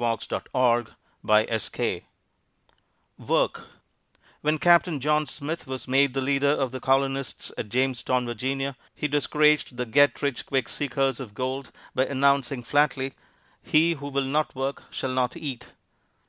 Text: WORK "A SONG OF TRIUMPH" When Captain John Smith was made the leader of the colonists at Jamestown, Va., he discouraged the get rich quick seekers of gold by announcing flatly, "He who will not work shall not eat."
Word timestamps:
WORK 0.00 0.20
"A 0.22 0.42
SONG 0.54 0.92
OF 1.34 1.76
TRIUMPH" 3.18 3.64
When 4.42 4.58
Captain 4.60 5.00
John 5.00 5.26
Smith 5.26 5.66
was 5.66 5.88
made 5.88 6.14
the 6.14 6.20
leader 6.20 6.50
of 6.52 6.70
the 6.70 6.78
colonists 6.78 7.50
at 7.58 7.68
Jamestown, 7.70 8.24
Va., 8.32 8.76
he 8.94 9.08
discouraged 9.08 9.76
the 9.76 9.86
get 9.86 10.22
rich 10.22 10.46
quick 10.46 10.68
seekers 10.68 11.18
of 11.18 11.34
gold 11.34 11.72
by 11.96 12.06
announcing 12.06 12.62
flatly, 12.62 13.14
"He 13.60 13.94
who 13.94 14.06
will 14.06 14.22
not 14.22 14.54
work 14.54 14.84
shall 14.92 15.10
not 15.12 15.36
eat." 15.36 15.70